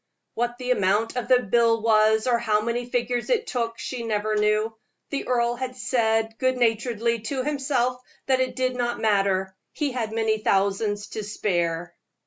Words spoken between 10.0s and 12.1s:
many thousands to spare.